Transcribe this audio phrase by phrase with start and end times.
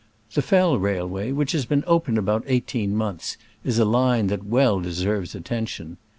[0.33, 4.79] The Fell railway, which has been open about eighteen months, is a line that well
[4.79, 5.97] deserves attention.